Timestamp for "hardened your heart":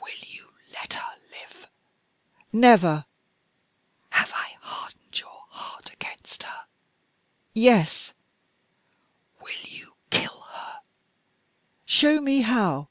4.60-5.92